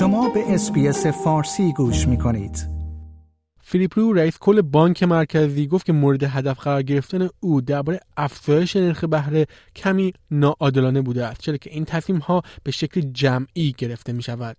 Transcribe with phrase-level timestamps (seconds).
[0.00, 2.68] شما به SBS فارسی گوش می کنید.
[3.62, 8.76] فیلیپ لو رئیس کل بانک مرکزی گفت که مورد هدف قرار گرفتن او درباره افزایش
[8.76, 14.12] نرخ بهره کمی ناعادلانه بوده است چرا که این تصمیم ها به شکل جمعی گرفته
[14.12, 14.56] می شود.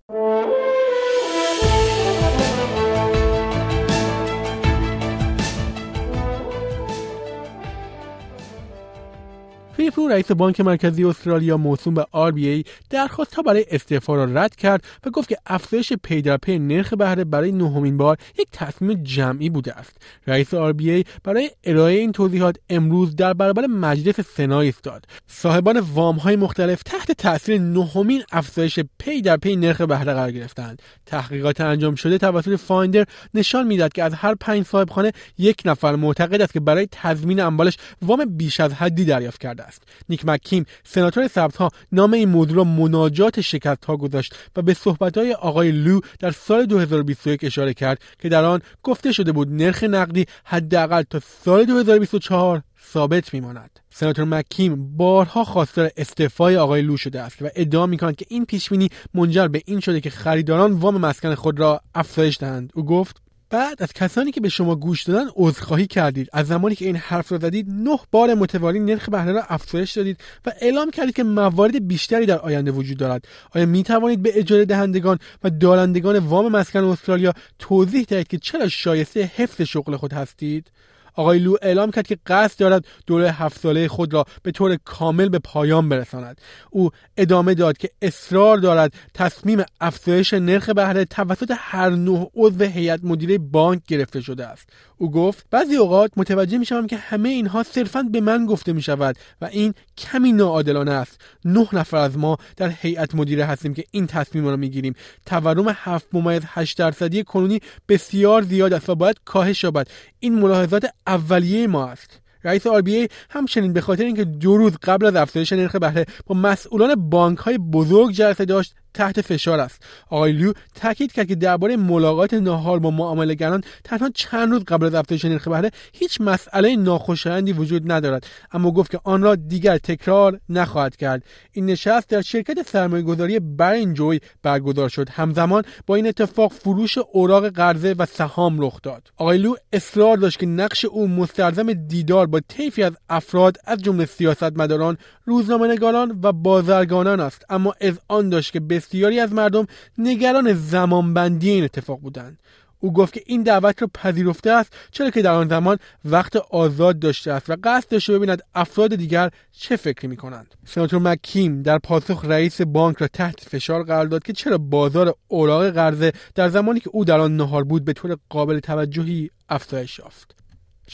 [9.90, 14.84] فیلیپ رئیس بانک مرکزی استرالیا موسوم به RBA درخواست ها برای استعفا را رد کرد
[15.06, 19.50] و گفت که افزایش پی در پی نرخ بهره برای نهمین بار یک تصمیم جمعی
[19.50, 19.96] بوده است.
[20.26, 25.04] رئیس RBA برای ارائه این توضیحات امروز در برابر مجلس سنا ایستاد.
[25.26, 30.82] صاحبان وام های مختلف تحت تاثیر نهمین افزایش پی در پی نرخ بهره قرار گرفتند.
[31.06, 35.96] تحقیقات انجام شده توسط فایندر نشان می‌داد که از هر پنج صاحب خانه یک نفر
[35.96, 39.62] معتقد است که برای تضمین اموالش وام بیش از حدی دریافت کرده
[40.08, 45.18] نیک مکیم سناتور ها نام این موضوع را مناجات شکست ها گذاشت و به صحبت
[45.18, 49.84] های آقای لو در سال 2021 اشاره کرد که در آن گفته شده بود نرخ
[49.84, 53.80] نقدی حداقل تا سال 2024 ثابت میماند.
[53.90, 58.88] سناتور مکیم بارها خواستار استعفای آقای لو شده است و ادعا می‌کند که این پیشبینی
[59.14, 62.72] منجر به این شده که خریداران وام مسکن خود را افزایش دهند.
[62.74, 63.22] او گفت
[63.52, 66.28] بعد از کسانی که به شما گوش دادن عذرخواهی کردید.
[66.32, 70.20] از زمانی که این حرف را زدید نه بار متوالی نرخ بهره را افزایش دادید
[70.46, 73.24] و اعلام کردید که موارد بیشتری در آینده وجود دارد.
[73.54, 78.68] آیا می توانید به اجاره دهندگان و دارندگان وام مسکن استرالیا توضیح دهید که چرا
[78.68, 80.70] شایسته حفظ شغل خود هستید؟
[81.14, 85.28] آقای لو اعلام کرد که قصد دارد دوره هفت ساله خود را به طور کامل
[85.28, 86.40] به پایان برساند.
[86.70, 93.00] او ادامه داد که اصرار دارد تصمیم افزایش نرخ بهره توسط هر نوع عضو هیئت
[93.04, 94.68] مدیره بانک گرفته شده است.
[94.96, 98.82] او گفت بعضی اوقات متوجه می شوم که همه اینها صرفا به من گفته می
[98.82, 101.20] شود و این کمی ناعادلانه است.
[101.44, 104.94] نه نفر از ما در هیئت مدیره هستیم که این تصمیم را می گیریم
[105.26, 109.88] تورم هفت ممیز هشت درصدی کنونی بسیار زیاد است و باید کاهش یابد.
[110.18, 112.20] این ملاحظات اولیه ما است.
[112.44, 112.82] رئیس آر
[113.30, 117.58] همچنین به خاطر اینکه دو روز قبل از افزایش نرخ بهره با مسئولان بانک های
[117.58, 119.82] بزرگ جلسه داشت تحت فشار است.
[120.10, 124.94] آقای لیو تاکید کرد که درباره ملاقات ناهار با معاملهگران تنها چند روز قبل از
[124.94, 130.40] افزایش نرخ بهره هیچ مسئله ناخوشایندی وجود ندارد اما گفت که آن را دیگر تکرار
[130.48, 131.24] نخواهد کرد.
[131.52, 135.08] این نشست در شرکت سرمایه گذاری برین جوی برگزار شد.
[135.10, 139.12] همزمان با این اتفاق فروش اوراق قرضه و سهام رخ داد.
[139.16, 144.06] آقای لو اصرار داشت که نقش او مستلزم دیدار با طیفی از افراد از جمله
[144.06, 147.44] سیاستمداران روزنامهنگاران و بازرگانان است.
[147.50, 147.74] اما
[148.08, 149.66] آن داشت که بسیاری از مردم
[149.98, 152.38] نگران زمانبندی این اتفاق بودند.
[152.80, 156.98] او گفت که این دعوت را پذیرفته است چرا که در آن زمان وقت آزاد
[156.98, 161.78] داشته است و قصد داشته ببیند افراد دیگر چه فکری می کنند سناتور مکیم در
[161.78, 166.80] پاسخ رئیس بانک را تحت فشار قرار داد که چرا بازار اوراق قرضه در زمانی
[166.80, 170.41] که او در آن نهار بود به طور قابل توجهی افزایش یافت.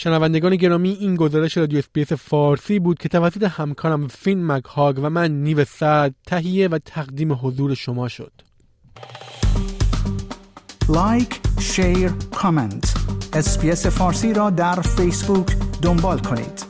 [0.01, 5.31] شنوندگان گرامی این گزارش رادیو SBS فارسی بود که توسط همکارم فین مکهاگ و من
[5.31, 8.33] نیو سعد تهیه و تقدیم حضور شما شد.
[10.89, 12.95] like، share، comment
[13.33, 16.68] SBS فارسی را در فیسبوک دنبال کنید.